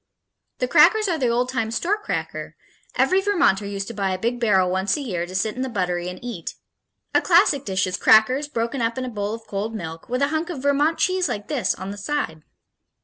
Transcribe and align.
The 0.57 0.67
crackers 0.67 1.07
are 1.07 1.19
the 1.19 1.27
old 1.27 1.49
time 1.49 1.69
store 1.69 1.95
cracker 1.97 2.55
every 2.95 3.21
Vermonter 3.21 3.67
used 3.67 3.87
to 3.89 3.93
buy 3.93 4.09
a 4.09 4.17
big 4.17 4.39
barrel 4.39 4.71
once 4.71 4.97
a 4.97 5.01
year 5.01 5.27
to 5.27 5.35
set 5.35 5.55
in 5.55 5.61
the 5.61 5.69
buttery 5.69 6.09
and 6.09 6.17
eat. 6.23 6.55
A 7.13 7.21
classic 7.21 7.65
dish 7.65 7.85
is 7.85 7.97
crackers, 7.97 8.47
broken 8.47 8.81
up 8.81 8.97
in 8.97 9.05
a 9.05 9.09
bowl 9.09 9.35
of 9.35 9.45
cold 9.45 9.75
milk, 9.75 10.09
with 10.09 10.23
a 10.23 10.29
hunk 10.29 10.49
of 10.49 10.63
Vermont 10.63 10.97
cheese 10.97 11.29
like 11.29 11.49
this 11.49 11.75
on 11.75 11.91
the 11.91 11.99
side. 11.99 12.41